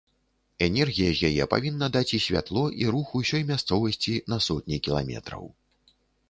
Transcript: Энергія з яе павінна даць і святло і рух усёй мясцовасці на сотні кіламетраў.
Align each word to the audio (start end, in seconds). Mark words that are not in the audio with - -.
Энергія 0.67 1.09
з 1.17 1.29
яе 1.33 1.45
павінна 1.53 1.89
даць 1.95 2.13
і 2.19 2.19
святло 2.27 2.63
і 2.85 2.87
рух 2.95 3.11
усёй 3.19 3.43
мясцовасці 3.51 4.15
на 4.35 4.41
сотні 4.47 4.81
кіламетраў. 4.89 5.45